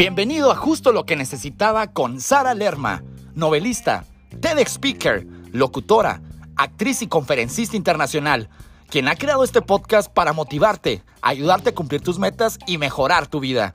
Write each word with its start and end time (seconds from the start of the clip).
Bienvenido 0.00 0.50
a 0.50 0.56
Justo 0.56 0.92
lo 0.92 1.04
que 1.04 1.14
necesitaba 1.14 1.88
con 1.88 2.20
Sara 2.20 2.54
Lerma, 2.54 3.02
novelista, 3.34 4.06
TEDx 4.40 4.76
speaker, 4.76 5.26
locutora, 5.52 6.22
actriz 6.56 7.02
y 7.02 7.06
conferencista 7.06 7.76
internacional, 7.76 8.48
quien 8.88 9.08
ha 9.08 9.16
creado 9.16 9.44
este 9.44 9.60
podcast 9.60 10.10
para 10.10 10.32
motivarte, 10.32 11.02
ayudarte 11.20 11.70
a 11.70 11.74
cumplir 11.74 12.00
tus 12.00 12.18
metas 12.18 12.58
y 12.66 12.78
mejorar 12.78 13.26
tu 13.26 13.40
vida. 13.40 13.74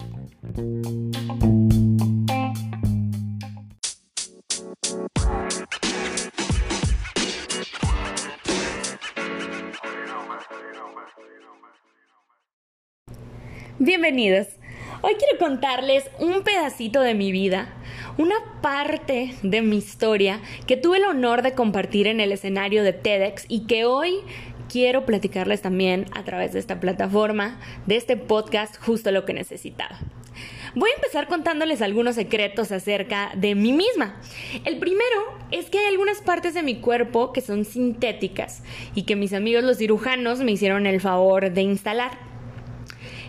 Bienvenidos. 13.77 14.47
Hoy 15.01 15.15
quiero 15.15 15.37
contarles 15.37 16.09
un 16.19 16.43
pedacito 16.43 17.01
de 17.01 17.13
mi 17.13 17.33
vida, 17.33 17.73
una 18.17 18.35
parte 18.61 19.35
de 19.43 19.61
mi 19.61 19.75
historia 19.75 20.39
que 20.65 20.77
tuve 20.77 20.99
el 20.99 21.03
honor 21.03 21.41
de 21.41 21.55
compartir 21.55 22.07
en 22.07 22.21
el 22.21 22.31
escenario 22.31 22.83
de 22.85 22.93
TEDx 22.93 23.43
y 23.49 23.67
que 23.67 23.83
hoy 23.83 24.21
quiero 24.69 25.05
platicarles 25.05 25.61
también 25.61 26.05
a 26.13 26.23
través 26.23 26.53
de 26.53 26.59
esta 26.59 26.79
plataforma, 26.79 27.59
de 27.85 27.97
este 27.97 28.15
podcast, 28.15 28.77
justo 28.77 29.11
lo 29.11 29.25
que 29.25 29.33
necesitaba. 29.33 29.99
Voy 30.73 30.89
a 30.91 30.95
empezar 30.95 31.27
contándoles 31.27 31.81
algunos 31.81 32.15
secretos 32.15 32.71
acerca 32.71 33.33
de 33.35 33.55
mí 33.55 33.73
misma. 33.73 34.21
El 34.63 34.79
primero 34.79 35.37
es 35.51 35.69
que 35.69 35.79
hay 35.79 35.87
algunas 35.87 36.21
partes 36.21 36.53
de 36.53 36.63
mi 36.63 36.79
cuerpo 36.79 37.33
que 37.33 37.41
son 37.41 37.65
sintéticas 37.65 38.63
y 38.93 39.03
que 39.03 39.17
mis 39.17 39.33
amigos 39.33 39.65
los 39.65 39.79
cirujanos 39.79 40.39
me 40.39 40.53
hicieron 40.53 40.87
el 40.87 41.01
favor 41.01 41.51
de 41.51 41.61
instalar. 41.61 42.34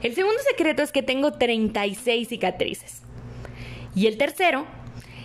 El 0.07 0.15
segundo 0.15 0.39
secreto 0.49 0.85
es 0.85 0.93
que 0.93 1.03
tengo 1.03 1.33
36 1.33 2.29
cicatrices. 2.29 3.03
Y 3.97 4.07
el 4.07 4.19
tercero 4.19 4.65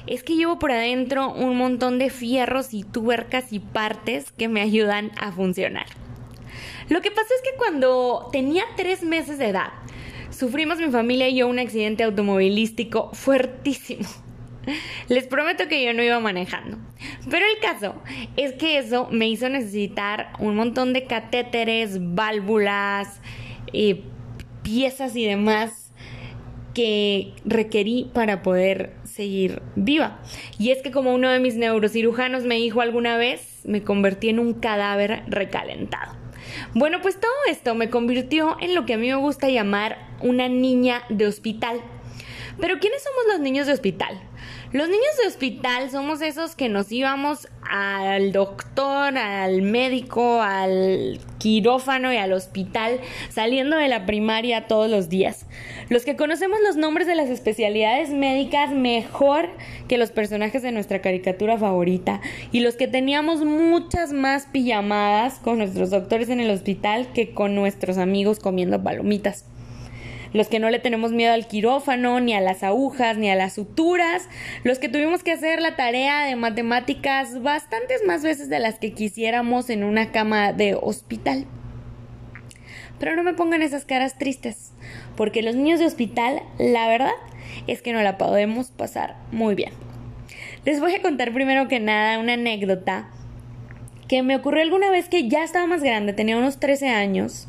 es 0.07 0.23
que 0.23 0.35
llevo 0.35 0.57
por 0.57 0.71
adentro 0.71 1.31
un 1.31 1.55
montón 1.55 1.99
de 1.99 2.09
fierros 2.09 2.73
y 2.73 2.83
tuercas 2.83 3.53
y 3.53 3.59
partes 3.59 4.31
que 4.31 4.47
me 4.47 4.59
ayudan 4.59 5.11
a 5.19 5.31
funcionar. 5.31 5.85
Lo 6.89 6.99
que 7.01 7.11
pasó 7.11 7.31
es 7.31 7.43
que 7.43 7.55
cuando 7.59 8.27
tenía 8.31 8.63
tres 8.75 9.03
meses 9.03 9.37
de 9.37 9.49
edad, 9.49 9.71
sufrimos 10.31 10.79
mi 10.79 10.89
familia 10.89 11.29
y 11.29 11.35
yo 11.35 11.47
un 11.47 11.59
accidente 11.59 12.01
automovilístico 12.01 13.11
fuertísimo. 13.13 14.09
Les 15.09 15.27
prometo 15.27 15.67
que 15.67 15.85
yo 15.85 15.93
no 15.93 16.01
iba 16.01 16.19
manejando. 16.19 16.79
Pero 17.29 17.45
el 17.45 17.59
caso 17.61 18.01
es 18.35 18.53
que 18.53 18.79
eso 18.79 19.07
me 19.11 19.29
hizo 19.29 19.47
necesitar 19.47 20.33
un 20.39 20.55
montón 20.55 20.91
de 20.91 21.05
catéteres, 21.05 21.99
válvulas, 21.99 23.21
y 23.73 24.01
piezas 24.63 25.15
y 25.15 25.25
demás 25.25 25.91
que 26.73 27.33
requerí 27.45 28.09
para 28.13 28.41
poder 28.41 28.93
seguir 29.03 29.61
viva. 29.75 30.19
Y 30.57 30.71
es 30.71 30.81
que 30.81 30.91
como 30.91 31.13
uno 31.13 31.29
de 31.29 31.39
mis 31.39 31.55
neurocirujanos 31.55 32.43
me 32.43 32.55
dijo 32.55 32.81
alguna 32.81 33.17
vez, 33.17 33.61
me 33.65 33.83
convertí 33.83 34.29
en 34.29 34.39
un 34.39 34.53
cadáver 34.53 35.23
recalentado. 35.27 36.15
Bueno, 36.73 37.01
pues 37.01 37.19
todo 37.19 37.31
esto 37.49 37.75
me 37.75 37.89
convirtió 37.89 38.57
en 38.59 38.75
lo 38.75 38.85
que 38.85 38.93
a 38.93 38.97
mí 38.97 39.07
me 39.07 39.15
gusta 39.15 39.49
llamar 39.49 39.97
una 40.21 40.47
niña 40.47 41.03
de 41.09 41.27
hospital. 41.27 41.81
Pero 42.59 42.79
¿quiénes 42.79 43.03
somos 43.03 43.33
los 43.33 43.39
niños 43.39 43.67
de 43.67 43.73
hospital? 43.73 44.21
Los 44.73 44.87
niños 44.87 45.17
de 45.21 45.27
hospital 45.27 45.91
somos 45.91 46.21
esos 46.21 46.55
que 46.55 46.69
nos 46.69 46.89
íbamos 46.93 47.49
al 47.69 48.31
doctor, 48.31 49.17
al 49.17 49.61
médico, 49.63 50.41
al 50.41 51.19
quirófano 51.39 52.13
y 52.13 52.15
al 52.15 52.31
hospital 52.31 53.01
saliendo 53.29 53.75
de 53.75 53.89
la 53.89 54.05
primaria 54.05 54.67
todos 54.67 54.89
los 54.89 55.09
días. 55.09 55.45
Los 55.89 56.05
que 56.05 56.15
conocemos 56.15 56.59
los 56.65 56.77
nombres 56.77 57.05
de 57.05 57.15
las 57.15 57.29
especialidades 57.29 58.11
médicas 58.11 58.71
mejor 58.71 59.49
que 59.89 59.97
los 59.97 60.11
personajes 60.11 60.61
de 60.63 60.71
nuestra 60.71 61.01
caricatura 61.01 61.57
favorita 61.57 62.21
y 62.53 62.61
los 62.61 62.75
que 62.75 62.87
teníamos 62.87 63.43
muchas 63.43 64.13
más 64.13 64.45
pijamadas 64.45 65.39
con 65.39 65.57
nuestros 65.57 65.89
doctores 65.89 66.29
en 66.29 66.39
el 66.39 66.49
hospital 66.49 67.11
que 67.11 67.33
con 67.33 67.55
nuestros 67.55 67.97
amigos 67.97 68.39
comiendo 68.39 68.81
palomitas 68.81 69.50
los 70.33 70.47
que 70.47 70.59
no 70.59 70.69
le 70.69 70.79
tenemos 70.79 71.11
miedo 71.11 71.33
al 71.33 71.47
quirófano, 71.47 72.19
ni 72.19 72.33
a 72.33 72.41
las 72.41 72.63
agujas, 72.63 73.17
ni 73.17 73.29
a 73.29 73.35
las 73.35 73.53
suturas, 73.53 74.27
los 74.63 74.79
que 74.79 74.89
tuvimos 74.89 75.23
que 75.23 75.31
hacer 75.31 75.61
la 75.61 75.75
tarea 75.75 76.25
de 76.25 76.35
matemáticas 76.35 77.41
bastantes 77.41 78.01
más 78.05 78.23
veces 78.23 78.49
de 78.49 78.59
las 78.59 78.79
que 78.79 78.93
quisiéramos 78.93 79.69
en 79.69 79.83
una 79.83 80.11
cama 80.11 80.53
de 80.53 80.75
hospital. 80.75 81.45
Pero 82.99 83.15
no 83.15 83.23
me 83.23 83.33
pongan 83.33 83.61
esas 83.61 83.85
caras 83.85 84.17
tristes, 84.17 84.71
porque 85.17 85.41
los 85.41 85.55
niños 85.55 85.79
de 85.79 85.85
hospital, 85.85 86.41
la 86.59 86.87
verdad 86.87 87.11
es 87.67 87.81
que 87.81 87.93
no 87.93 88.01
la 88.01 88.17
podemos 88.17 88.71
pasar 88.71 89.17
muy 89.31 89.55
bien. 89.55 89.73
Les 90.65 90.79
voy 90.79 90.93
a 90.93 91.01
contar 91.01 91.33
primero 91.33 91.67
que 91.67 91.79
nada 91.79 92.19
una 92.19 92.33
anécdota 92.33 93.09
que 94.07 94.23
me 94.23 94.35
ocurrió 94.35 94.61
alguna 94.61 94.91
vez 94.91 95.09
que 95.09 95.27
ya 95.27 95.43
estaba 95.43 95.65
más 95.65 95.81
grande, 95.81 96.13
tenía 96.13 96.37
unos 96.37 96.59
13 96.59 96.89
años, 96.89 97.47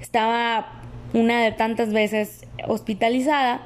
estaba 0.00 0.79
una 1.12 1.42
de 1.42 1.52
tantas 1.52 1.92
veces 1.92 2.46
hospitalizada. 2.66 3.62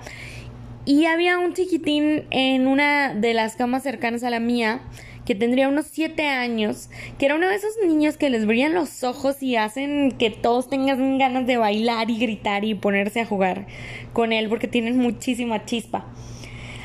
Y 0.86 1.06
había 1.06 1.38
un 1.38 1.54
chiquitín 1.54 2.24
en 2.30 2.66
una 2.66 3.14
de 3.14 3.32
las 3.34 3.56
camas 3.56 3.82
cercanas 3.82 4.22
a 4.22 4.30
la 4.30 4.40
mía 4.40 4.82
que 5.24 5.34
tendría 5.34 5.68
unos 5.68 5.86
7 5.86 6.26
años, 6.26 6.90
que 7.18 7.26
era 7.26 7.34
uno 7.34 7.48
de 7.48 7.54
esos 7.54 7.72
niños 7.86 8.16
que 8.16 8.28
les 8.28 8.46
brillan 8.46 8.74
los 8.74 9.02
ojos 9.04 9.42
y 9.42 9.56
hacen 9.56 10.12
que 10.12 10.30
todos 10.30 10.68
tengan 10.68 11.18
ganas 11.18 11.46
de 11.46 11.56
bailar 11.56 12.10
y 12.10 12.18
gritar 12.18 12.64
y 12.64 12.74
ponerse 12.74 13.20
a 13.20 13.26
jugar 13.26 13.66
con 14.12 14.32
él 14.32 14.48
porque 14.48 14.68
tienen 14.68 14.98
muchísima 14.98 15.64
chispa. 15.64 16.04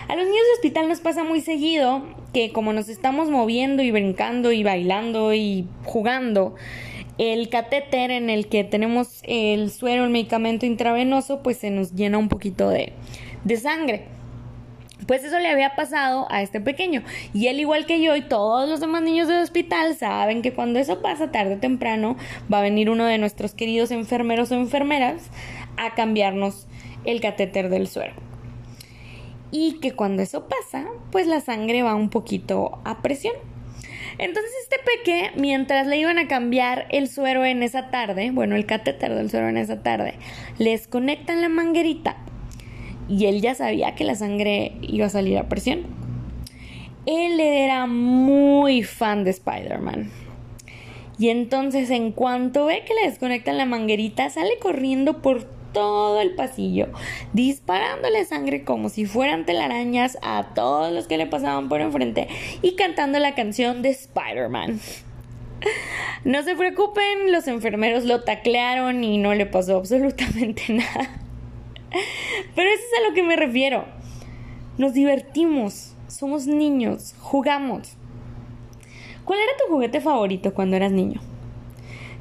A 0.07 0.15
los 0.15 0.25
niños 0.25 0.41
de 0.47 0.53
hospital 0.53 0.89
nos 0.89 1.01
pasa 1.01 1.23
muy 1.23 1.41
seguido 1.41 2.03
que 2.33 2.51
como 2.51 2.73
nos 2.73 2.89
estamos 2.89 3.29
moviendo 3.29 3.83
y 3.83 3.91
brincando 3.91 4.51
y 4.51 4.63
bailando 4.63 5.33
y 5.33 5.67
jugando, 5.83 6.55
el 7.19 7.49
catéter 7.49 8.11
en 8.11 8.29
el 8.29 8.47
que 8.47 8.63
tenemos 8.63 9.19
el 9.23 9.71
suero, 9.71 10.05
el 10.05 10.09
medicamento 10.09 10.65
intravenoso, 10.65 11.43
pues 11.43 11.57
se 11.57 11.69
nos 11.69 11.93
llena 11.93 12.17
un 12.17 12.29
poquito 12.29 12.69
de, 12.69 12.93
de 13.43 13.57
sangre. 13.57 14.05
Pues 15.05 15.25
eso 15.25 15.37
le 15.37 15.49
había 15.49 15.75
pasado 15.75 16.27
a 16.29 16.41
este 16.41 16.61
pequeño. 16.61 17.03
Y 17.33 17.47
él, 17.47 17.59
igual 17.59 17.85
que 17.85 18.01
yo 18.01 18.15
y 18.15 18.21
todos 18.21 18.69
los 18.69 18.79
demás 18.79 19.01
niños 19.01 19.27
del 19.27 19.43
hospital, 19.43 19.95
saben 19.95 20.41
que 20.41 20.53
cuando 20.53 20.79
eso 20.79 21.01
pasa 21.01 21.29
tarde 21.29 21.55
o 21.55 21.59
temprano, 21.59 22.15
va 22.51 22.59
a 22.59 22.63
venir 22.63 22.89
uno 22.89 23.03
de 23.03 23.17
nuestros 23.17 23.53
queridos 23.53 23.91
enfermeros 23.91 24.51
o 24.51 24.55
enfermeras 24.55 25.29
a 25.75 25.95
cambiarnos 25.95 26.67
el 27.03 27.19
catéter 27.19 27.69
del 27.69 27.87
suero. 27.87 28.13
Y 29.51 29.79
que 29.81 29.91
cuando 29.91 30.21
eso 30.21 30.47
pasa, 30.47 30.85
pues 31.11 31.27
la 31.27 31.41
sangre 31.41 31.83
va 31.83 31.95
un 31.95 32.09
poquito 32.09 32.79
a 32.85 33.01
presión. 33.01 33.35
Entonces 34.19 34.51
este 34.63 34.75
peque, 34.79 35.31
mientras 35.37 35.87
le 35.87 35.97
iban 35.97 36.19
a 36.19 36.27
cambiar 36.27 36.87
el 36.89 37.07
suero 37.07 37.45
en 37.45 37.63
esa 37.63 37.89
tarde, 37.89 38.31
bueno, 38.31 38.57
el 38.57 38.65
catéter 38.65 39.15
del 39.15 39.29
suero 39.29 39.47
en 39.47 39.55
esa 39.55 39.81
tarde, 39.81 40.15
les 40.57 40.87
conectan 40.87 41.41
la 41.41 41.47
manguerita 41.47 42.17
y 43.07 43.27
él 43.27 43.41
ya 43.41 43.55
sabía 43.55 43.95
que 43.95 44.03
la 44.03 44.15
sangre 44.15 44.73
iba 44.81 45.05
a 45.05 45.09
salir 45.09 45.37
a 45.37 45.47
presión. 45.47 45.83
Él 47.05 47.39
era 47.39 47.87
muy 47.87 48.83
fan 48.83 49.23
de 49.23 49.31
Spider-Man. 49.31 50.11
Y 51.17 51.29
entonces 51.29 51.89
en 51.89 52.11
cuanto 52.11 52.65
ve 52.65 52.83
que 52.85 52.93
le 52.93 53.09
desconectan 53.09 53.57
la 53.57 53.65
manguerita, 53.65 54.29
sale 54.29 54.59
corriendo 54.59 55.21
por 55.21 55.47
todo 55.73 56.21
el 56.21 56.35
pasillo, 56.35 56.87
disparándole 57.33 58.25
sangre 58.25 58.63
como 58.63 58.89
si 58.89 59.05
fueran 59.05 59.45
telarañas 59.45 60.17
a 60.21 60.53
todos 60.55 60.91
los 60.91 61.07
que 61.07 61.17
le 61.17 61.27
pasaban 61.27 61.69
por 61.69 61.81
enfrente 61.81 62.27
y 62.61 62.75
cantando 62.75 63.19
la 63.19 63.35
canción 63.35 63.81
de 63.81 63.89
Spider-Man. 63.89 64.79
No 66.23 66.43
se 66.43 66.55
preocupen, 66.55 67.31
los 67.31 67.47
enfermeros 67.47 68.03
lo 68.05 68.23
taclearon 68.23 69.03
y 69.03 69.17
no 69.17 69.33
le 69.33 69.45
pasó 69.45 69.77
absolutamente 69.77 70.63
nada. 70.73 71.09
Pero 72.55 72.69
eso 72.69 72.83
es 72.83 72.99
a 72.99 73.09
lo 73.09 73.15
que 73.15 73.23
me 73.23 73.35
refiero. 73.35 73.85
Nos 74.77 74.93
divertimos, 74.93 75.95
somos 76.07 76.47
niños, 76.47 77.15
jugamos. 77.19 77.95
¿Cuál 79.25 79.39
era 79.39 79.51
tu 79.57 79.73
juguete 79.73 80.01
favorito 80.01 80.53
cuando 80.53 80.75
eras 80.75 80.91
niño? 80.91 81.21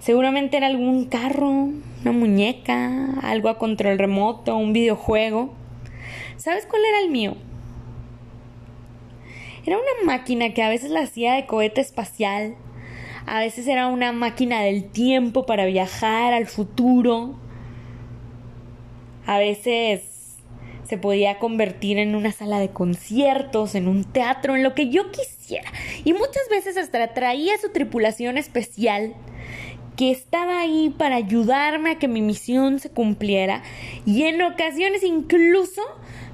Seguramente 0.00 0.56
era 0.56 0.67
algún 0.67 1.06
carro, 1.06 1.70
una 2.02 2.12
muñeca, 2.12 3.06
algo 3.22 3.48
a 3.48 3.58
control 3.58 3.98
remoto, 3.98 4.56
un 4.56 4.72
videojuego. 4.72 5.52
¿Sabes 6.36 6.66
cuál 6.66 6.82
era 6.84 7.00
el 7.00 7.10
mío? 7.10 7.34
Era 9.66 9.76
una 9.76 10.06
máquina 10.06 10.54
que 10.54 10.62
a 10.62 10.68
veces 10.68 10.90
la 10.90 11.00
hacía 11.00 11.34
de 11.34 11.46
cohete 11.46 11.80
espacial, 11.80 12.54
a 13.26 13.40
veces 13.40 13.66
era 13.66 13.88
una 13.88 14.12
máquina 14.12 14.62
del 14.62 14.88
tiempo 14.88 15.44
para 15.44 15.66
viajar 15.66 16.32
al 16.32 16.46
futuro, 16.46 17.34
a 19.26 19.38
veces 19.38 20.36
se 20.84 20.96
podía 20.96 21.38
convertir 21.38 21.98
en 21.98 22.14
una 22.14 22.32
sala 22.32 22.60
de 22.60 22.70
conciertos, 22.70 23.74
en 23.74 23.88
un 23.88 24.04
teatro, 24.04 24.56
en 24.56 24.62
lo 24.62 24.74
que 24.74 24.88
yo 24.88 25.10
quisiera. 25.10 25.70
Y 26.02 26.14
muchas 26.14 26.48
veces 26.50 26.78
hasta 26.78 27.12
traía 27.12 27.58
su 27.58 27.68
tripulación 27.68 28.38
especial 28.38 29.14
que 29.98 30.12
estaba 30.12 30.60
ahí 30.60 30.94
para 30.96 31.16
ayudarme 31.16 31.90
a 31.90 31.98
que 31.98 32.06
mi 32.06 32.22
misión 32.22 32.78
se 32.78 32.88
cumpliera 32.88 33.64
y 34.06 34.22
en 34.22 34.40
ocasiones 34.42 35.02
incluso 35.02 35.82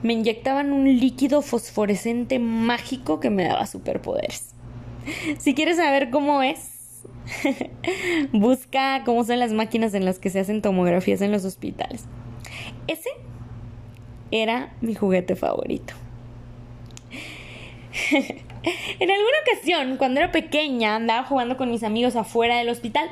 me 0.02 0.12
inyectaban 0.12 0.70
un 0.70 0.84
líquido 0.84 1.40
fosforescente 1.40 2.38
mágico 2.38 3.20
que 3.20 3.30
me 3.30 3.44
daba 3.44 3.64
superpoderes. 3.64 4.54
Si 5.38 5.54
quieres 5.54 5.78
saber 5.78 6.10
cómo 6.10 6.42
es, 6.42 7.04
busca 8.32 9.02
cómo 9.06 9.24
son 9.24 9.38
las 9.38 9.52
máquinas 9.52 9.94
en 9.94 10.04
las 10.04 10.18
que 10.18 10.28
se 10.28 10.40
hacen 10.40 10.60
tomografías 10.60 11.22
en 11.22 11.32
los 11.32 11.46
hospitales. 11.46 12.04
Ese 12.86 13.08
era 14.30 14.74
mi 14.82 14.94
juguete 14.94 15.36
favorito. 15.36 15.94
en 18.12 19.10
alguna 19.10 19.36
ocasión, 19.48 19.96
cuando 19.96 20.20
era 20.20 20.32
pequeña, 20.32 20.96
andaba 20.96 21.26
jugando 21.26 21.56
con 21.56 21.70
mis 21.70 21.82
amigos 21.82 22.14
afuera 22.14 22.58
del 22.58 22.68
hospital. 22.68 23.08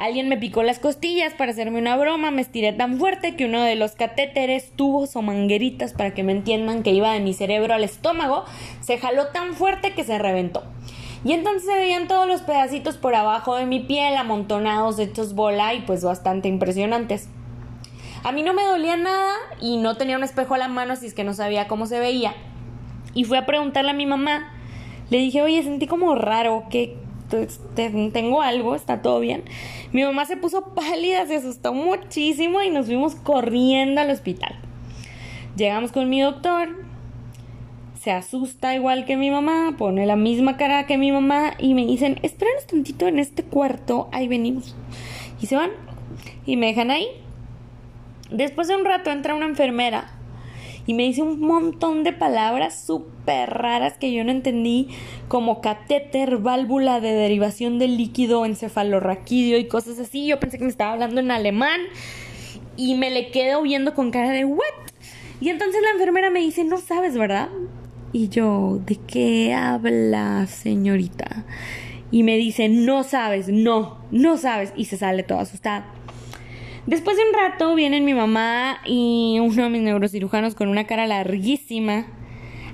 Alguien 0.00 0.30
me 0.30 0.38
picó 0.38 0.62
las 0.62 0.78
costillas 0.78 1.34
para 1.34 1.50
hacerme 1.50 1.78
una 1.78 1.94
broma, 1.94 2.30
me 2.30 2.40
estiré 2.40 2.72
tan 2.72 2.98
fuerte 2.98 3.36
que 3.36 3.44
uno 3.44 3.60
de 3.60 3.76
los 3.76 3.92
catéteres, 3.92 4.72
tubos 4.74 5.14
o 5.14 5.20
mangueritas, 5.20 5.92
para 5.92 6.14
que 6.14 6.22
me 6.22 6.32
entiendan 6.32 6.82
que 6.82 6.92
iba 6.92 7.12
de 7.12 7.20
mi 7.20 7.34
cerebro 7.34 7.74
al 7.74 7.84
estómago, 7.84 8.46
se 8.80 8.96
jaló 8.96 9.26
tan 9.26 9.52
fuerte 9.52 9.92
que 9.92 10.02
se 10.02 10.18
reventó. 10.18 10.62
Y 11.22 11.32
entonces 11.32 11.66
se 11.66 11.74
veían 11.74 12.08
todos 12.08 12.26
los 12.26 12.40
pedacitos 12.40 12.96
por 12.96 13.14
abajo 13.14 13.56
de 13.56 13.66
mi 13.66 13.80
piel, 13.80 14.16
amontonados, 14.16 14.98
hechos 14.98 15.34
bola 15.34 15.74
y 15.74 15.82
pues 15.82 16.02
bastante 16.02 16.48
impresionantes. 16.48 17.28
A 18.24 18.32
mí 18.32 18.42
no 18.42 18.54
me 18.54 18.64
dolía 18.64 18.96
nada 18.96 19.34
y 19.60 19.76
no 19.76 19.98
tenía 19.98 20.16
un 20.16 20.24
espejo 20.24 20.54
a 20.54 20.58
la 20.58 20.68
mano, 20.68 20.94
así 20.94 21.04
es 21.04 21.12
que 21.12 21.24
no 21.24 21.34
sabía 21.34 21.68
cómo 21.68 21.84
se 21.84 22.00
veía. 22.00 22.34
Y 23.12 23.24
fui 23.24 23.36
a 23.36 23.44
preguntarle 23.44 23.90
a 23.90 23.94
mi 23.94 24.06
mamá. 24.06 24.50
Le 25.10 25.18
dije, 25.18 25.42
oye, 25.42 25.62
sentí 25.62 25.86
como 25.86 26.14
raro, 26.14 26.64
que 26.70 26.96
tengo 27.74 28.42
algo, 28.42 28.74
está 28.74 29.02
todo 29.02 29.20
bien. 29.20 29.44
Mi 29.92 30.02
mamá 30.02 30.26
se 30.26 30.36
puso 30.36 30.74
pálida, 30.74 31.26
se 31.26 31.36
asustó 31.36 31.72
muchísimo 31.72 32.62
y 32.62 32.70
nos 32.70 32.86
fuimos 32.86 33.14
corriendo 33.14 34.00
al 34.00 34.10
hospital. 34.10 34.56
Llegamos 35.56 35.92
con 35.92 36.08
mi 36.08 36.20
doctor, 36.20 36.68
se 38.00 38.12
asusta 38.12 38.74
igual 38.74 39.04
que 39.04 39.16
mi 39.16 39.30
mamá, 39.30 39.74
pone 39.76 40.06
la 40.06 40.16
misma 40.16 40.56
cara 40.56 40.86
que 40.86 40.98
mi 40.98 41.12
mamá 41.12 41.54
y 41.58 41.74
me 41.74 41.84
dicen, 41.84 42.18
espéranos 42.22 42.66
tantito 42.66 43.06
en 43.06 43.18
este 43.18 43.42
cuarto, 43.42 44.08
ahí 44.12 44.28
venimos. 44.28 44.74
Y 45.40 45.46
se 45.46 45.56
van 45.56 45.70
y 46.46 46.56
me 46.56 46.66
dejan 46.66 46.90
ahí. 46.90 47.06
Después 48.30 48.68
de 48.68 48.76
un 48.76 48.84
rato 48.84 49.10
entra 49.10 49.34
una 49.34 49.46
enfermera 49.46 50.19
y 50.86 50.94
me 50.94 51.04
dice 51.04 51.22
un 51.22 51.40
montón 51.40 52.04
de 52.04 52.12
palabras 52.12 52.84
súper 52.84 53.50
raras 53.50 53.94
que 53.98 54.12
yo 54.12 54.24
no 54.24 54.30
entendí, 54.30 54.88
como 55.28 55.60
catéter, 55.60 56.38
válvula 56.38 57.00
de 57.00 57.12
derivación 57.12 57.78
del 57.78 57.96
líquido 57.96 58.44
encefalorraquídeo 58.44 59.58
y 59.58 59.68
cosas 59.68 59.98
así. 59.98 60.26
Yo 60.26 60.40
pensé 60.40 60.58
que 60.58 60.64
me 60.64 60.70
estaba 60.70 60.92
hablando 60.92 61.20
en 61.20 61.30
alemán 61.30 61.80
y 62.76 62.94
me 62.94 63.10
le 63.10 63.30
quedo 63.30 63.62
viendo 63.62 63.94
con 63.94 64.10
cara 64.10 64.30
de 64.30 64.44
¿what? 64.44 64.64
Y 65.40 65.48
entonces 65.48 65.80
la 65.82 65.90
enfermera 65.90 66.30
me 66.30 66.40
dice, 66.40 66.64
no 66.64 66.78
sabes, 66.78 67.16
¿verdad? 67.16 67.48
Y 68.12 68.28
yo, 68.28 68.80
¿de 68.84 68.96
qué 68.96 69.54
habla, 69.54 70.46
señorita? 70.46 71.44
Y 72.10 72.24
me 72.24 72.36
dice, 72.36 72.68
no 72.68 73.04
sabes, 73.04 73.48
no, 73.48 73.98
no 74.10 74.36
sabes. 74.36 74.72
Y 74.76 74.86
se 74.86 74.96
sale 74.96 75.22
toda 75.22 75.42
asustada. 75.42 75.86
Después 76.90 77.16
de 77.16 77.22
un 77.22 77.32
rato 77.32 77.76
vienen 77.76 78.04
mi 78.04 78.14
mamá 78.14 78.80
y 78.84 79.38
uno 79.40 79.62
de 79.62 79.70
mis 79.70 79.80
neurocirujanos 79.80 80.56
con 80.56 80.66
una 80.66 80.88
cara 80.88 81.06
larguísima 81.06 82.08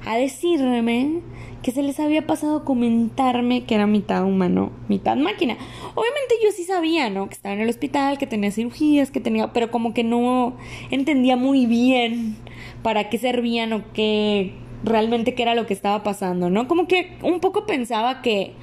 a 0.06 0.16
decirme 0.16 1.20
que 1.62 1.70
se 1.70 1.82
les 1.82 2.00
había 2.00 2.26
pasado 2.26 2.64
comentarme 2.64 3.64
que 3.64 3.74
era 3.74 3.86
mitad 3.86 4.24
humano, 4.24 4.72
mitad 4.88 5.16
máquina. 5.16 5.58
Obviamente 5.94 6.36
yo 6.42 6.50
sí 6.50 6.64
sabía, 6.64 7.10
¿no? 7.10 7.28
Que 7.28 7.34
estaba 7.34 7.54
en 7.54 7.60
el 7.60 7.68
hospital, 7.68 8.16
que 8.16 8.26
tenía 8.26 8.50
cirugías, 8.50 9.10
que 9.10 9.20
tenía, 9.20 9.52
pero 9.52 9.70
como 9.70 9.92
que 9.92 10.02
no 10.02 10.56
entendía 10.90 11.36
muy 11.36 11.66
bien 11.66 12.38
para 12.82 13.10
qué 13.10 13.18
servían 13.18 13.74
o 13.74 13.92
qué 13.92 14.54
realmente 14.82 15.34
qué 15.34 15.42
era 15.42 15.54
lo 15.54 15.66
que 15.66 15.74
estaba 15.74 16.02
pasando, 16.02 16.48
¿no? 16.48 16.68
Como 16.68 16.88
que 16.88 17.18
un 17.22 17.40
poco 17.40 17.66
pensaba 17.66 18.22
que 18.22 18.54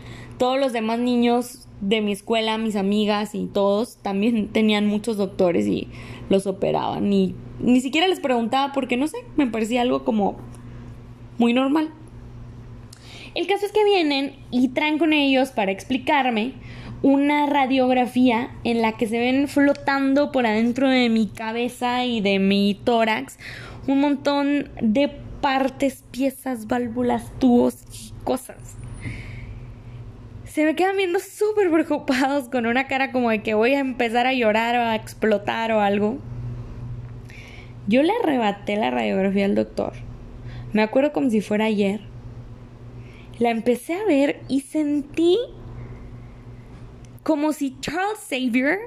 todos 0.43 0.59
los 0.59 0.73
demás 0.73 0.99
niños 0.99 1.69
de 1.79 2.01
mi 2.01 2.11
escuela, 2.11 2.57
mis 2.57 2.75
amigas 2.75 3.33
y 3.33 3.45
todos 3.45 3.95
también 4.01 4.49
tenían 4.51 4.87
muchos 4.87 5.15
doctores 5.15 5.65
y 5.67 5.87
los 6.27 6.47
operaban. 6.47 7.13
Y 7.13 7.33
ni 7.61 7.79
siquiera 7.79 8.09
les 8.09 8.19
preguntaba 8.19 8.73
porque 8.73 8.97
no 8.97 9.07
sé, 9.07 9.19
me 9.37 9.47
parecía 9.47 9.83
algo 9.83 10.03
como 10.03 10.35
muy 11.37 11.53
normal. 11.53 11.91
El 13.35 13.47
caso 13.47 13.65
es 13.65 13.71
que 13.71 13.85
vienen 13.85 14.35
y 14.51 14.67
traen 14.67 14.97
con 14.97 15.13
ellos 15.13 15.51
para 15.51 15.71
explicarme 15.71 16.55
una 17.03 17.45
radiografía 17.45 18.51
en 18.65 18.81
la 18.81 18.97
que 18.97 19.07
se 19.07 19.19
ven 19.19 19.47
flotando 19.47 20.33
por 20.33 20.45
adentro 20.45 20.89
de 20.89 21.07
mi 21.07 21.27
cabeza 21.27 22.03
y 22.03 22.19
de 22.19 22.39
mi 22.39 22.77
tórax 22.83 23.39
un 23.87 24.01
montón 24.01 24.71
de 24.81 25.07
partes, 25.39 26.03
piezas, 26.11 26.67
válvulas, 26.67 27.31
tubos 27.39 27.77
y 27.93 28.11
cosas 28.25 28.82
se 30.53 30.65
me 30.65 30.75
quedan 30.75 30.97
viendo 30.97 31.17
súper 31.17 31.71
preocupados 31.71 32.47
con 32.47 32.67
una 32.67 32.85
cara 32.85 33.11
como 33.11 33.31
de 33.31 33.41
que 33.41 33.55
voy 33.55 33.73
a 33.73 33.79
empezar 33.79 34.27
a 34.27 34.33
llorar 34.33 34.75
o 34.75 34.81
a 34.81 34.95
explotar 34.95 35.71
o 35.71 35.81
algo. 35.81 36.19
Yo 37.87 38.03
le 38.03 38.11
arrebaté 38.21 38.75
la 38.75 38.91
radiografía 38.91 39.45
al 39.45 39.55
doctor. 39.55 39.93
Me 40.71 40.83
acuerdo 40.83 41.11
como 41.11 41.31
si 41.31 41.41
fuera 41.41 41.65
ayer. 41.65 42.01
La 43.39 43.49
empecé 43.49 43.95
a 43.95 44.05
ver 44.05 44.41
y 44.47 44.61
sentí 44.61 45.39
como 47.23 47.51
si 47.51 47.75
Charles 47.79 48.19
Xavier 48.29 48.77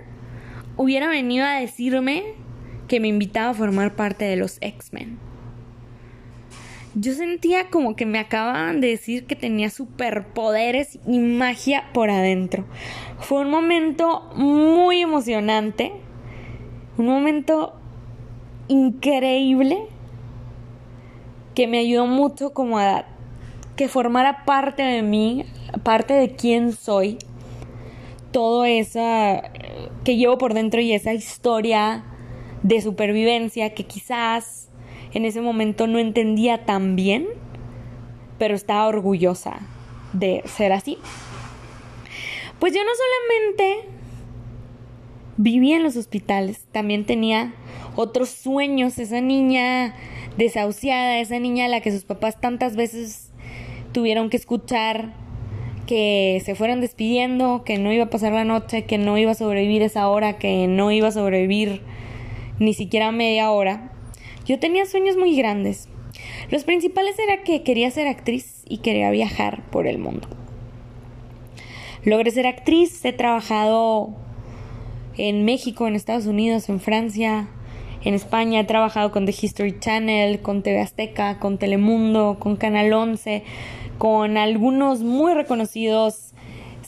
hubiera 0.77 1.09
venido 1.09 1.45
a 1.45 1.59
decirme 1.59 2.35
que 2.87 3.01
me 3.01 3.09
invitaba 3.09 3.51
a 3.51 3.55
formar 3.55 3.97
parte 3.97 4.25
de 4.25 4.37
los 4.37 4.59
X-Men 4.61 5.26
yo 6.99 7.13
sentía 7.13 7.69
como 7.69 7.95
que 7.95 8.07
me 8.07 8.19
acababan 8.19 8.81
de 8.81 8.89
decir 8.89 9.27
que 9.27 9.37
tenía 9.37 9.69
superpoderes 9.69 10.99
y 11.07 11.19
magia 11.19 11.91
por 11.93 12.09
adentro. 12.09 12.65
Fue 13.19 13.43
un 13.43 13.51
momento 13.51 14.23
muy 14.35 15.03
emocionante, 15.03 15.93
un 16.97 17.07
momento 17.07 17.75
increíble 18.69 19.89
que 21.55 21.67
me 21.67 21.79
ayudó 21.79 22.07
mucho 22.07 22.55
como 22.55 22.79
a 22.79 23.05
que 23.77 23.89
formara 23.89 24.47
parte 24.47 24.83
de 24.83 25.03
mí, 25.03 25.45
parte 25.83 26.15
de 26.15 26.35
quién 26.35 26.73
soy, 26.73 27.19
todo 28.33 28.65
esa 28.65 29.51
que 30.03 30.17
llevo 30.17 30.39
por 30.39 30.55
dentro 30.55 30.81
y 30.81 30.95
esa 30.95 31.13
historia 31.13 32.05
de 32.63 32.81
supervivencia 32.81 33.75
que 33.75 33.85
quizás 33.85 34.66
en 35.17 35.25
ese 35.25 35.41
momento 35.41 35.87
no 35.87 35.99
entendía 35.99 36.67
tan 36.67 36.95
bien, 36.95 37.27
pero 38.39 38.55
estaba 38.55 38.87
orgullosa 38.87 39.61
de 40.13 40.43
ser 40.45 40.73
así. 40.73 40.99
Pues 42.59 42.75
yo 42.75 42.81
no 42.85 42.91
solamente 42.93 43.89
vivía 45.39 45.77
en 45.77 45.85
los 45.85 45.97
hospitales, 45.97 46.67
también 46.71 47.07
tenía 47.07 47.55
otros 47.95 48.29
sueños, 48.29 48.99
esa 48.99 49.23
niña 49.23 49.95
desahuciada, 50.37 51.19
esa 51.19 51.39
niña 51.39 51.65
a 51.65 51.69
la 51.69 51.81
que 51.81 51.93
sus 51.93 52.05
papás 52.05 52.39
tantas 52.39 52.77
veces 52.77 53.31
tuvieron 53.93 54.29
que 54.29 54.37
escuchar 54.37 55.15
que 55.87 56.43
se 56.45 56.55
fueran 56.55 56.83
despidiendo, 56.83 57.65
que 57.65 57.79
no 57.79 57.91
iba 57.91 58.05
a 58.05 58.11
pasar 58.11 58.35
la 58.35 58.45
noche, 58.45 58.85
que 58.85 58.99
no 58.99 59.17
iba 59.17 59.31
a 59.31 59.35
sobrevivir 59.35 59.81
esa 59.81 60.09
hora, 60.09 60.37
que 60.37 60.67
no 60.67 60.93
iba 60.93 61.09
a 61.09 61.13
sobrevivir 61.13 61.81
ni 62.59 62.75
siquiera 62.75 63.13
media 63.13 63.51
hora. 63.51 63.96
Yo 64.47 64.59
tenía 64.59 64.87
sueños 64.87 65.17
muy 65.17 65.37
grandes. 65.37 65.89
Los 66.51 66.65
principales 66.65 67.19
era 67.19 67.43
que 67.43 67.63
quería 67.63 67.91
ser 67.91 68.07
actriz 68.07 68.63
y 68.69 68.79
quería 68.79 69.11
viajar 69.11 69.63
por 69.71 69.87
el 69.87 69.99
mundo. 69.99 70.29
Logré 72.05 72.31
ser 72.31 72.47
actriz, 72.47 73.05
he 73.05 73.13
trabajado 73.13 74.11
en 75.19 75.45
México, 75.45 75.89
en 75.89 75.97
Estados 75.97 76.27
Unidos, 76.27 76.69
en 76.69 76.79
Francia, 76.79 77.49
en 78.05 78.15
España, 78.15 78.61
he 78.61 78.65
trabajado 78.65 79.11
con 79.11 79.27
The 79.27 79.35
History 79.41 79.81
Channel, 79.81 80.41
con 80.41 80.63
TV 80.63 80.81
Azteca, 80.81 81.41
con 81.41 81.59
Telemundo, 81.59 82.37
con 82.39 82.55
Canal 82.55 82.93
11, 82.93 83.43
con 83.99 84.37
algunos 84.37 85.01
muy 85.01 85.35
reconocidos 85.35 86.33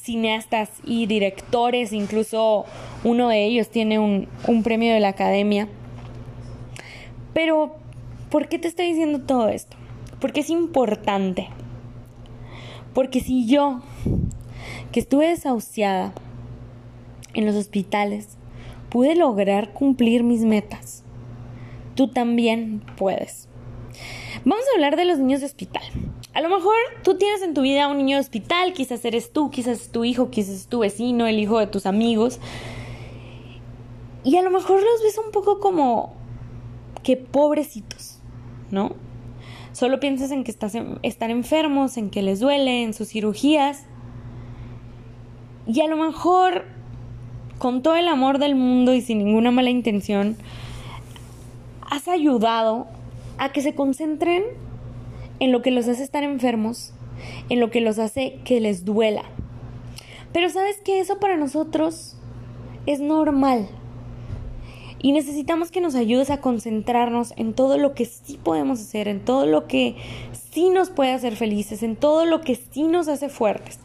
cineastas 0.01 0.71
y 0.85 1.07
directores, 1.07 1.93
incluso 1.93 2.65
uno 3.03 3.29
de 3.29 3.45
ellos 3.45 3.69
tiene 3.69 3.99
un, 3.99 4.29
un 4.47 4.63
premio 4.63 4.95
de 4.95 5.01
la 5.01 5.09
Academia. 5.09 5.69
Pero, 7.35 7.77
¿por 8.31 8.49
qué 8.49 8.59
te 8.59 8.69
estoy 8.69 8.87
diciendo 8.87 9.21
todo 9.21 9.49
esto? 9.49 9.77
Porque 10.21 10.41
es 10.41 10.51
importante. 10.51 11.49
Porque 12.95 13.21
si 13.21 13.47
yo, 13.47 13.81
que 14.93 15.01
estuve 15.01 15.29
desahuciada 15.29 16.13
en 17.35 17.47
los 17.47 17.55
hospitales, 17.55 18.39
pude 18.89 19.15
lograr 19.15 19.73
cumplir 19.73 20.25
mis 20.25 20.41
metas, 20.41 21.05
tú 21.95 22.09
también 22.09 22.83
puedes. 22.97 23.49
Vamos 24.45 24.65
a 24.67 24.77
hablar 24.77 24.97
de 24.97 25.05
los 25.05 25.19
niños 25.19 25.41
de 25.41 25.47
hospital. 25.47 25.83
A 26.35 26.41
lo 26.41 26.49
mejor 26.49 26.75
tú 27.03 27.17
tienes 27.17 27.43
en 27.43 27.55
tu 27.55 27.63
vida 27.63 27.89
un 27.89 27.99
niño 27.99 28.17
de 28.17 28.21
hospital, 28.21 28.73
quizás 28.73 29.05
eres 29.05 29.33
tú, 29.33 29.51
quizás 29.51 29.81
es 29.81 29.91
tu 29.91 30.05
hijo, 30.05 30.31
quizás 30.31 30.55
es 30.55 30.67
tu 30.69 30.81
vecino, 30.81 31.27
el 31.27 31.39
hijo 31.39 31.59
de 31.59 31.67
tus 31.67 31.87
amigos. 31.87 32.39
Y 34.25 34.37
a 34.37 34.43
lo 34.43 34.51
mejor 34.51 34.81
los 34.83 35.03
ves 35.03 35.19
un 35.25 35.33
poco 35.33 35.59
como 35.59 36.15
que 37.03 37.17
pobrecitos, 37.17 38.19
¿no? 38.71 38.93
Solo 39.73 40.01
piensas 40.01 40.31
en 40.31 40.45
que 40.45 40.51
están 40.51 41.31
enfermos, 41.31 41.97
en 41.97 42.11
que 42.11 42.23
les 42.23 42.41
duele, 42.41 42.83
en 42.83 42.95
sus 42.95 43.09
cirugías. 43.09 43.85
Y 45.67 45.81
a 45.83 45.87
lo 45.87 45.97
mejor, 45.97 46.65
con 47.59 47.83
todo 47.83 47.97
el 47.97 48.09
amor 48.09 48.39
del 48.39 48.55
mundo 48.57 48.93
y 48.95 49.01
sin 49.01 49.19
ninguna 49.19 49.51
mala 49.51 49.71
intención, 49.71 50.37
has 51.83 52.09
ayudado 52.09 52.87
a 53.39 53.53
que 53.53 53.63
se 53.63 53.75
concentren 53.75 54.43
en 55.39 55.53
lo 55.53 55.63
que 55.63 55.71
los 55.71 55.87
hace 55.87 56.03
estar 56.03 56.25
enfermos, 56.25 56.93
en 57.49 57.61
lo 57.61 57.71
que 57.71 57.81
los 57.81 57.99
hace 57.99 58.41
que 58.45 58.61
les 58.61 58.85
duela. 58.85 59.23
Pero 60.33 60.51
sabes 60.51 60.79
que 60.85 61.01
eso 61.01 61.21
para 61.21 61.37
nosotros 61.37 62.17
es 62.87 63.01
normal. 63.01 63.69
Y 65.01 65.13
necesitamos 65.13 65.71
que 65.71 65.81
nos 65.81 65.95
ayudes 65.95 66.31
a 66.31 66.41
concentrarnos 66.41 67.33
en 67.37 67.55
todo 67.55 67.79
lo 67.79 67.95
que 67.95 68.05
sí 68.05 68.39
podemos 68.43 68.81
hacer, 68.81 69.07
en 69.07 69.25
todo 69.25 69.47
lo 69.47 69.69
que 69.69 69.95
sí 70.33 70.71
nos 70.71 70.91
puede 70.91 71.13
hacer 71.13 71.37
felices, 71.37 71.85
en 71.85 71.95
todo 71.95 72.25
lo 72.25 72.41
que 72.41 72.57
sí 72.57 72.83
nos 72.83 73.07
hace 73.07 73.29
fuertes. 73.29 73.79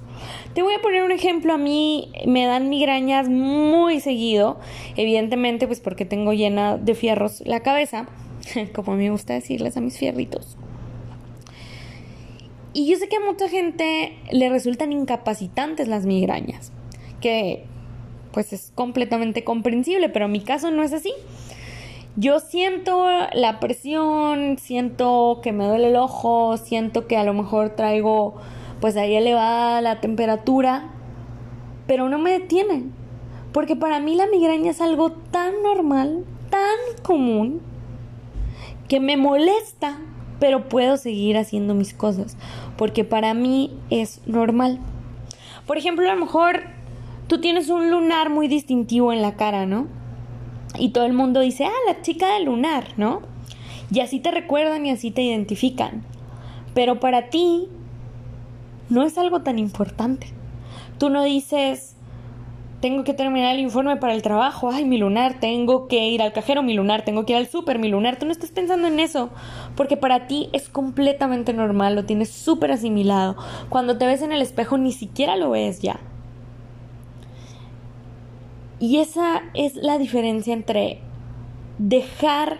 Te 0.55 0.63
voy 0.63 0.73
a 0.73 0.81
poner 0.81 1.03
un 1.03 1.11
ejemplo, 1.11 1.53
a 1.53 1.57
mí 1.57 2.11
me 2.25 2.45
dan 2.45 2.69
migrañas 2.69 3.29
muy 3.29 3.99
seguido, 3.99 4.59
evidentemente 4.95 5.67
pues 5.67 5.79
porque 5.79 6.05
tengo 6.05 6.33
llena 6.33 6.77
de 6.77 6.95
fierros 6.95 7.43
la 7.45 7.59
cabeza, 7.59 8.07
como 8.73 8.95
me 8.95 9.11
gusta 9.11 9.33
decirles 9.33 9.77
a 9.77 9.81
mis 9.81 9.97
fierritos. 9.97 10.57
Y 12.73 12.87
yo 12.87 12.97
sé 12.97 13.07
que 13.07 13.17
a 13.17 13.19
mucha 13.19 13.49
gente 13.49 14.17
le 14.31 14.49
resultan 14.49 14.91
incapacitantes 14.91 15.87
las 15.87 16.07
migrañas, 16.07 16.71
que 17.21 17.65
pues 18.33 18.51
es 18.51 18.73
completamente 18.75 19.43
comprensible, 19.43 20.09
pero 20.09 20.25
en 20.25 20.31
mi 20.33 20.41
caso 20.41 20.71
no 20.71 20.83
es 20.83 20.91
así. 20.91 21.13
Yo 22.15 22.39
siento 22.39 23.07
la 23.33 23.59
presión, 23.59 24.57
siento 24.59 25.39
que 25.41 25.51
me 25.51 25.65
duele 25.65 25.87
el 25.89 25.95
ojo, 25.95 26.57
siento 26.57 27.07
que 27.07 27.15
a 27.15 27.23
lo 27.23 27.33
mejor 27.33 27.69
traigo 27.71 28.35
pues 28.81 28.97
ahí 28.97 29.15
elevada 29.15 29.79
la 29.81 30.01
temperatura, 30.01 30.89
pero 31.87 32.09
no 32.09 32.19
me 32.19 32.31
detiene, 32.31 32.83
porque 33.53 33.75
para 33.75 33.99
mí 33.99 34.15
la 34.15 34.27
migraña 34.27 34.71
es 34.71 34.81
algo 34.81 35.11
tan 35.11 35.63
normal, 35.63 36.25
tan 36.49 37.01
común, 37.01 37.61
que 38.89 38.99
me 38.99 39.15
molesta, 39.15 39.99
pero 40.39 40.67
puedo 40.67 40.97
seguir 40.97 41.37
haciendo 41.37 41.73
mis 41.73 41.93
cosas, 41.93 42.35
porque 42.77 43.05
para 43.05 43.33
mí 43.33 43.71
es 43.89 44.21
normal. 44.27 44.79
Por 45.65 45.77
ejemplo, 45.77 46.09
a 46.09 46.13
lo 46.13 46.19
mejor 46.19 46.72
tú 47.33 47.39
tienes 47.39 47.69
un 47.69 47.89
lunar 47.89 48.29
muy 48.29 48.47
distintivo 48.47 49.11
en 49.11 49.23
la 49.23 49.33
cara, 49.33 49.65
¿no? 49.65 49.87
Y 50.77 50.89
todo 50.89 51.05
el 51.05 51.13
mundo 51.13 51.39
dice, 51.39 51.65
ah, 51.65 51.91
la 51.91 51.99
chica 52.03 52.31
del 52.35 52.45
lunar, 52.45 52.89
¿no? 52.95 53.23
Y 53.91 54.01
así 54.01 54.19
te 54.19 54.29
recuerdan 54.29 54.85
y 54.85 54.91
así 54.91 55.09
te 55.09 55.23
identifican. 55.23 56.03
Pero 56.75 56.99
para 56.99 57.31
ti 57.31 57.69
no 58.89 59.01
es 59.01 59.17
algo 59.17 59.41
tan 59.41 59.57
importante. 59.57 60.27
Tú 60.99 61.09
no 61.09 61.23
dices, 61.23 61.95
tengo 62.81 63.03
que 63.03 63.15
terminar 63.15 63.55
el 63.55 63.61
informe 63.61 63.97
para 63.97 64.13
el 64.13 64.21
trabajo, 64.21 64.69
ay, 64.71 64.85
mi 64.85 64.99
lunar, 64.99 65.39
tengo 65.39 65.87
que 65.87 66.09
ir 66.09 66.21
al 66.21 66.33
cajero, 66.33 66.61
mi 66.61 66.75
lunar, 66.75 67.03
tengo 67.03 67.25
que 67.25 67.33
ir 67.33 67.39
al 67.39 67.47
súper, 67.47 67.79
mi 67.79 67.87
lunar. 67.87 68.19
Tú 68.19 68.27
no 68.27 68.31
estás 68.31 68.51
pensando 68.51 68.87
en 68.87 68.99
eso, 68.99 69.31
porque 69.75 69.97
para 69.97 70.27
ti 70.27 70.49
es 70.53 70.69
completamente 70.69 71.51
normal, 71.51 71.95
lo 71.95 72.05
tienes 72.05 72.29
súper 72.29 72.73
asimilado. 72.73 73.37
Cuando 73.69 73.97
te 73.97 74.05
ves 74.05 74.21
en 74.21 74.33
el 74.33 74.43
espejo 74.43 74.77
ni 74.77 74.91
siquiera 74.91 75.35
lo 75.35 75.49
ves 75.49 75.79
ya. 75.81 75.99
Y 78.83 78.97
esa 78.97 79.43
es 79.53 79.77
la 79.77 79.97
diferencia 79.97 80.53
entre 80.53 80.99
dejar 81.77 82.59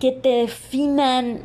que 0.00 0.10
te 0.10 0.28
definan 0.28 1.42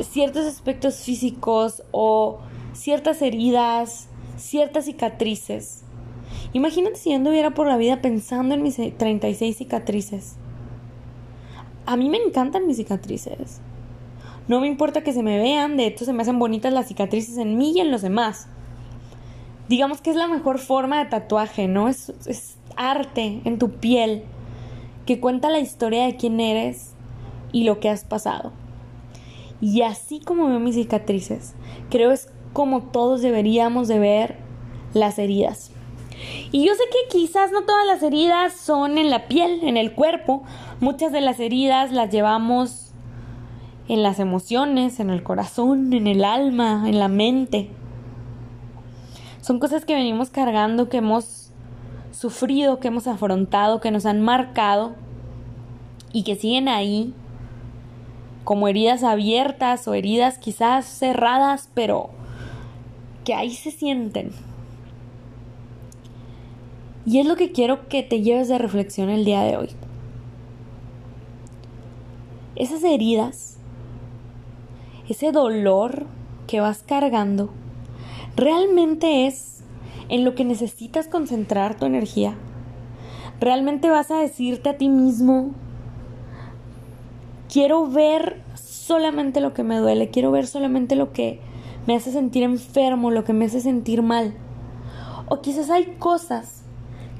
ciertos 0.00 0.46
aspectos 0.46 0.96
físicos 0.96 1.84
o 1.92 2.40
ciertas 2.72 3.22
heridas, 3.22 4.08
ciertas 4.36 4.86
cicatrices. 4.86 5.84
Imagínate 6.54 6.96
si 6.96 7.12
yo 7.12 7.54
por 7.54 7.68
la 7.68 7.76
vida 7.76 8.02
pensando 8.02 8.56
en 8.56 8.64
mis 8.64 8.80
36 8.98 9.56
cicatrices. 9.56 10.34
A 11.86 11.96
mí 11.96 12.08
me 12.10 12.18
encantan 12.18 12.66
mis 12.66 12.78
cicatrices. 12.78 13.60
No 14.48 14.60
me 14.60 14.66
importa 14.66 15.04
que 15.04 15.12
se 15.12 15.22
me 15.22 15.38
vean, 15.38 15.76
de 15.76 15.86
hecho 15.86 16.04
se 16.04 16.12
me 16.12 16.22
hacen 16.22 16.40
bonitas 16.40 16.72
las 16.72 16.88
cicatrices 16.88 17.38
en 17.38 17.56
mí 17.58 17.74
y 17.76 17.78
en 17.78 17.92
los 17.92 18.02
demás 18.02 18.48
digamos 19.72 20.02
que 20.02 20.10
es 20.10 20.16
la 20.16 20.28
mejor 20.28 20.58
forma 20.58 20.98
de 20.98 21.08
tatuaje, 21.08 21.66
¿no? 21.66 21.88
Es, 21.88 22.12
arte 22.76 23.40
en 23.46 23.58
tu 23.58 23.70
piel 23.70 24.22
que 25.06 25.18
cuenta 25.18 25.48
la 25.48 25.60
historia 25.60 26.04
de 26.04 26.16
quién 26.16 26.40
eres 26.40 26.92
y 27.52 27.64
lo 27.64 27.80
que 27.80 27.88
has 27.88 28.04
pasado. 28.04 28.52
Y 29.62 29.80
así 29.80 30.20
como 30.20 30.48
veo 30.48 30.60
mis 30.60 30.74
cicatrices, 30.74 31.54
creo 31.88 32.10
es 32.10 32.28
como 32.52 32.82
todos 32.82 33.22
deberíamos 33.22 33.88
de 33.88 33.98
ver 33.98 34.36
las 34.92 35.18
heridas. 35.18 35.70
Y 36.50 36.66
yo 36.66 36.74
sé 36.74 36.82
que 36.90 37.18
quizás 37.18 37.50
no 37.50 37.62
todas 37.62 37.86
las 37.86 38.02
heridas 38.02 38.52
son 38.52 38.98
en 38.98 39.08
la 39.08 39.26
piel, 39.26 39.60
en 39.62 39.78
el 39.78 39.94
cuerpo. 39.94 40.42
Muchas 40.80 41.12
de 41.12 41.22
las 41.22 41.40
heridas 41.40 41.92
las 41.92 42.10
llevamos 42.10 42.92
en 43.88 44.02
las 44.02 44.18
emociones, 44.18 45.00
en 45.00 45.08
el 45.08 45.22
corazón, 45.22 45.94
en 45.94 46.06
el 46.06 46.24
alma, 46.24 46.84
en 46.86 46.98
la 46.98 47.08
mente. 47.08 47.70
Son 49.42 49.58
cosas 49.58 49.84
que 49.84 49.96
venimos 49.96 50.30
cargando, 50.30 50.88
que 50.88 50.98
hemos 50.98 51.50
sufrido, 52.12 52.78
que 52.78 52.88
hemos 52.88 53.08
afrontado, 53.08 53.80
que 53.80 53.90
nos 53.90 54.06
han 54.06 54.22
marcado 54.22 54.94
y 56.12 56.22
que 56.22 56.36
siguen 56.36 56.68
ahí 56.68 57.12
como 58.44 58.68
heridas 58.68 59.02
abiertas 59.02 59.88
o 59.88 59.94
heridas 59.94 60.38
quizás 60.38 60.86
cerradas, 60.86 61.68
pero 61.74 62.10
que 63.24 63.34
ahí 63.34 63.50
se 63.50 63.72
sienten. 63.72 64.30
Y 67.04 67.18
es 67.18 67.26
lo 67.26 67.34
que 67.34 67.50
quiero 67.50 67.88
que 67.88 68.04
te 68.04 68.22
lleves 68.22 68.46
de 68.46 68.58
reflexión 68.58 69.10
el 69.10 69.24
día 69.24 69.42
de 69.42 69.56
hoy. 69.56 69.70
Esas 72.54 72.84
heridas, 72.84 73.56
ese 75.08 75.32
dolor 75.32 76.06
que 76.46 76.60
vas 76.60 76.84
cargando, 76.84 77.50
¿Realmente 78.36 79.26
es 79.26 79.62
en 80.08 80.24
lo 80.24 80.34
que 80.34 80.44
necesitas 80.44 81.06
concentrar 81.06 81.76
tu 81.76 81.84
energía? 81.84 82.34
¿Realmente 83.40 83.90
vas 83.90 84.10
a 84.10 84.18
decirte 84.18 84.70
a 84.70 84.78
ti 84.78 84.88
mismo, 84.88 85.50
quiero 87.52 87.86
ver 87.88 88.40
solamente 88.54 89.40
lo 89.40 89.52
que 89.52 89.64
me 89.64 89.76
duele, 89.76 90.08
quiero 90.08 90.30
ver 90.30 90.46
solamente 90.46 90.96
lo 90.96 91.12
que 91.12 91.40
me 91.86 91.94
hace 91.94 92.10
sentir 92.10 92.42
enfermo, 92.42 93.10
lo 93.10 93.24
que 93.24 93.34
me 93.34 93.44
hace 93.44 93.60
sentir 93.60 94.02
mal? 94.02 94.32
O 95.28 95.40
quizás 95.40 95.68
hay 95.68 95.96
cosas 95.98 96.62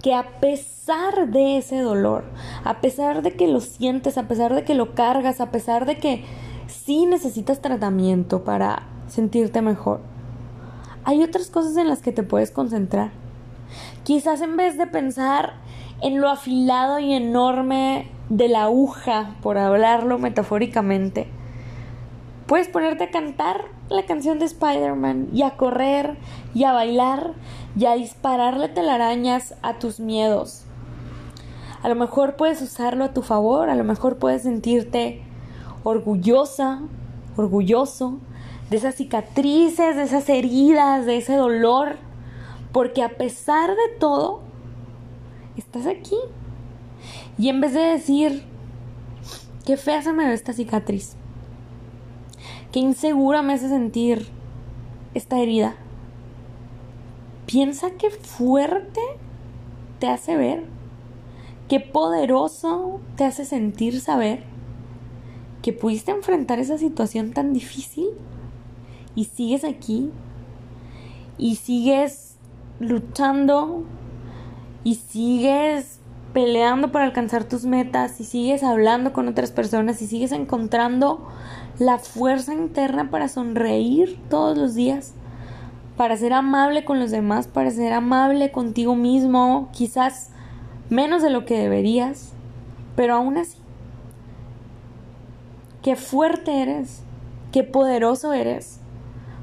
que 0.02 0.14
a 0.14 0.40
pesar 0.40 1.30
de 1.30 1.58
ese 1.58 1.80
dolor, 1.80 2.24
a 2.64 2.80
pesar 2.80 3.22
de 3.22 3.32
que 3.32 3.48
lo 3.48 3.60
sientes, 3.60 4.16
a 4.16 4.28
pesar 4.28 4.54
de 4.54 4.64
que 4.64 4.74
lo 4.74 4.94
cargas, 4.94 5.40
a 5.40 5.50
pesar 5.50 5.84
de 5.84 5.98
que 5.98 6.24
sí 6.68 7.04
necesitas 7.04 7.60
tratamiento 7.60 8.44
para 8.44 8.86
sentirte 9.08 9.60
mejor, 9.60 10.00
hay 11.04 11.22
otras 11.22 11.48
cosas 11.48 11.76
en 11.76 11.88
las 11.88 12.00
que 12.00 12.12
te 12.12 12.22
puedes 12.22 12.50
concentrar. 12.50 13.10
Quizás 14.04 14.40
en 14.40 14.56
vez 14.56 14.78
de 14.78 14.86
pensar 14.86 15.54
en 16.00 16.20
lo 16.20 16.28
afilado 16.28 16.98
y 16.98 17.12
enorme 17.12 18.10
de 18.28 18.48
la 18.48 18.64
aguja, 18.64 19.36
por 19.42 19.58
hablarlo 19.58 20.18
metafóricamente, 20.18 21.28
puedes 22.46 22.68
ponerte 22.68 23.04
a 23.04 23.10
cantar 23.10 23.64
la 23.88 24.04
canción 24.04 24.38
de 24.38 24.46
Spider-Man 24.46 25.28
y 25.32 25.42
a 25.42 25.56
correr 25.56 26.16
y 26.54 26.64
a 26.64 26.72
bailar 26.72 27.34
y 27.76 27.86
a 27.86 27.94
dispararle 27.94 28.68
telarañas 28.68 29.54
a 29.62 29.78
tus 29.78 30.00
miedos. 30.00 30.64
A 31.82 31.88
lo 31.88 31.94
mejor 31.94 32.36
puedes 32.36 32.62
usarlo 32.62 33.04
a 33.04 33.12
tu 33.12 33.22
favor, 33.22 33.68
a 33.68 33.74
lo 33.74 33.84
mejor 33.84 34.16
puedes 34.18 34.42
sentirte 34.42 35.22
orgullosa, 35.82 36.80
orgulloso 37.36 38.18
de 38.72 38.78
esas 38.78 38.94
cicatrices, 38.94 39.96
de 39.96 40.02
esas 40.02 40.28
heridas, 40.28 41.04
de 41.04 41.18
ese 41.18 41.36
dolor, 41.36 41.96
porque 42.72 43.02
a 43.02 43.10
pesar 43.10 43.70
de 43.70 43.98
todo, 44.00 44.40
estás 45.56 45.86
aquí. 45.86 46.16
Y 47.38 47.50
en 47.50 47.60
vez 47.60 47.74
de 47.74 47.80
decir, 47.80 48.44
qué 49.66 49.76
fea 49.76 50.02
se 50.02 50.12
me 50.12 50.26
ve 50.26 50.32
esta 50.32 50.54
cicatriz, 50.54 51.16
qué 52.72 52.80
insegura 52.80 53.42
me 53.42 53.52
hace 53.52 53.68
sentir 53.68 54.26
esta 55.12 55.38
herida, 55.38 55.74
piensa 57.44 57.90
qué 57.90 58.08
fuerte 58.08 59.00
te 59.98 60.08
hace 60.08 60.34
ver, 60.36 60.64
qué 61.68 61.78
poderoso 61.78 63.00
te 63.16 63.24
hace 63.24 63.44
sentir 63.44 64.00
saber 64.00 64.44
que 65.60 65.74
pudiste 65.74 66.10
enfrentar 66.10 66.58
esa 66.58 66.78
situación 66.78 67.32
tan 67.32 67.52
difícil 67.52 68.08
y 69.14 69.24
sigues 69.24 69.64
aquí 69.64 70.10
y 71.38 71.56
sigues 71.56 72.36
luchando 72.80 73.84
y 74.84 74.96
sigues 74.96 75.98
peleando 76.32 76.92
para 76.92 77.04
alcanzar 77.04 77.44
tus 77.44 77.64
metas 77.64 78.20
y 78.20 78.24
sigues 78.24 78.62
hablando 78.62 79.12
con 79.12 79.28
otras 79.28 79.52
personas 79.52 80.00
y 80.02 80.06
sigues 80.06 80.32
encontrando 80.32 81.26
la 81.78 81.98
fuerza 81.98 82.54
interna 82.54 83.10
para 83.10 83.28
sonreír 83.28 84.18
todos 84.30 84.56
los 84.56 84.74
días, 84.74 85.12
para 85.96 86.16
ser 86.16 86.32
amable 86.32 86.84
con 86.84 87.00
los 87.00 87.10
demás, 87.10 87.46
para 87.46 87.70
ser 87.70 87.92
amable 87.92 88.50
contigo 88.50 88.94
mismo, 88.94 89.68
quizás 89.72 90.30
menos 90.90 91.22
de 91.22 91.30
lo 91.30 91.44
que 91.44 91.58
deberías, 91.58 92.32
pero 92.96 93.14
aún 93.14 93.36
así, 93.36 93.58
qué 95.82 95.96
fuerte 95.96 96.62
eres, 96.62 97.02
qué 97.52 97.62
poderoso 97.62 98.32
eres 98.32 98.81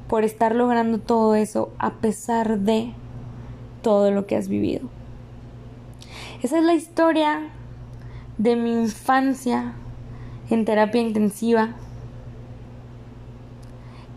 por 0.09 0.23
estar 0.23 0.55
logrando 0.55 0.97
todo 0.97 1.35
eso 1.35 1.71
a 1.77 1.93
pesar 1.93 2.59
de 2.59 2.91
todo 3.83 4.11
lo 4.11 4.25
que 4.25 4.35
has 4.35 4.49
vivido. 4.49 4.89
Esa 6.41 6.57
es 6.57 6.63
la 6.63 6.73
historia 6.73 7.49
de 8.39 8.55
mi 8.55 8.73
infancia 8.73 9.73
en 10.49 10.65
terapia 10.65 11.01
intensiva. 11.01 11.75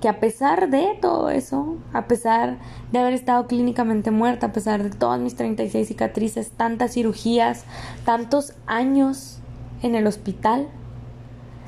Que 0.01 0.09
a 0.09 0.19
pesar 0.19 0.71
de 0.71 0.99
todo 1.01 1.29
eso, 1.29 1.77
a 1.93 2.07
pesar 2.07 2.57
de 2.91 2.99
haber 2.99 3.13
estado 3.13 3.47
clínicamente 3.47 4.11
muerta, 4.11 4.47
a 4.47 4.53
pesar 4.53 4.83
de 4.83 4.91
todas 4.91 5.21
mis 5.21 5.37
36 5.37 5.87
cicatrices, 5.87 6.51
tantas 6.51 6.95
cirugías, 6.95 7.65
tantos 8.05 8.55
años 8.67 9.41
en 9.83 9.95
el 9.95 10.07
hospital, 10.07 10.69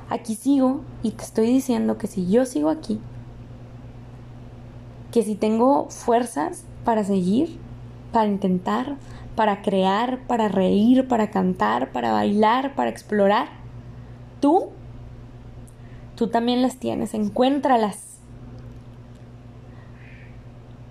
aquí 0.08 0.34
sigo 0.34 0.80
y 1.02 1.10
te 1.10 1.24
estoy 1.24 1.46
diciendo 1.46 1.98
que 1.98 2.06
si 2.06 2.28
yo 2.28 2.46
sigo 2.46 2.70
aquí, 2.70 3.00
que 5.14 5.22
si 5.22 5.36
tengo 5.36 5.88
fuerzas 5.90 6.64
para 6.84 7.04
seguir, 7.04 7.56
para 8.10 8.26
intentar, 8.26 8.96
para 9.36 9.62
crear, 9.62 10.18
para 10.26 10.48
reír, 10.48 11.06
para 11.06 11.30
cantar, 11.30 11.92
para 11.92 12.10
bailar, 12.10 12.74
para 12.74 12.90
explorar, 12.90 13.46
tú, 14.40 14.70
tú 16.16 16.26
también 16.26 16.62
las 16.62 16.78
tienes, 16.78 17.14
encuéntralas. 17.14 18.18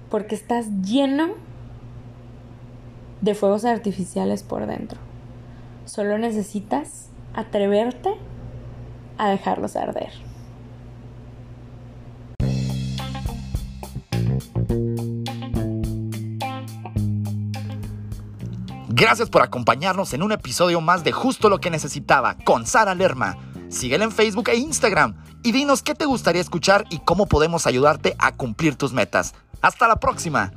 Porque 0.09 0.35
estás 0.35 0.67
lleno 0.81 1.31
de 3.19 3.35
fuegos 3.35 3.65
artificiales 3.65 4.41
por 4.41 4.67
dentro. 4.67 5.01
Solo 5.83 6.17
necesitas 6.17 7.09
atreverte 7.33 8.15
a 9.17 9.27
dejarlos 9.27 9.75
arder. 9.75 10.32
Gracias 19.03 19.29
por 19.29 19.41
acompañarnos 19.41 20.13
en 20.13 20.23
un 20.23 20.31
episodio 20.31 20.79
más 20.79 21.03
de 21.03 21.11
Justo 21.11 21.49
lo 21.49 21.59
que 21.59 21.69
necesitaba 21.69 22.37
con 22.45 22.65
Sara 22.65 22.95
Lerma. 22.95 23.37
Síguela 23.67 24.05
en 24.05 24.13
Facebook 24.13 24.47
e 24.47 24.55
Instagram 24.55 25.21
y 25.43 25.51
dinos 25.51 25.83
qué 25.83 25.93
te 25.93 26.05
gustaría 26.05 26.39
escuchar 26.39 26.85
y 26.89 26.99
cómo 26.99 27.25
podemos 27.25 27.67
ayudarte 27.67 28.15
a 28.17 28.33
cumplir 28.33 28.77
tus 28.77 28.93
metas. 28.93 29.33
Hasta 29.61 29.89
la 29.89 29.97
próxima. 29.97 30.53